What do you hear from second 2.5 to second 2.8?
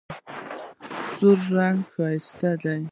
دی.